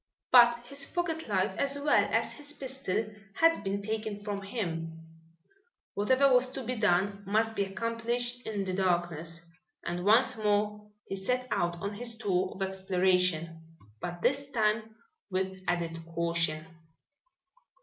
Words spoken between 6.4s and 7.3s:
to be done,